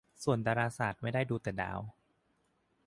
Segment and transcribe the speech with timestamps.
[0.23, 1.79] ส่วนดาราศาสตร์ไม่ได้ดูแต่ดาว